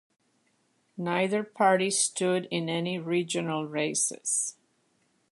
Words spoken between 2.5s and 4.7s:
any regional races.